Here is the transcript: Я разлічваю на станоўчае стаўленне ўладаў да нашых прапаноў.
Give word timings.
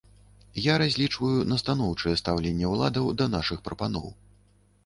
Я 0.71 0.77
разлічваю 0.81 1.43
на 1.51 1.59
станоўчае 1.63 2.15
стаўленне 2.21 2.73
ўладаў 2.75 3.13
да 3.21 3.25
нашых 3.37 3.63
прапаноў. 3.69 4.13